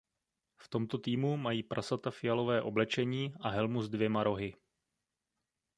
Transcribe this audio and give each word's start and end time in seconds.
V 0.57 0.67
tomto 0.67 0.97
týmu 0.97 1.37
mají 1.37 1.63
prasata 1.63 2.11
fialové 2.11 2.61
oblečení 2.61 3.33
a 3.41 3.49
helmu 3.49 3.81
s 3.81 3.89
dvěma 3.89 4.23
rohy. 4.23 4.55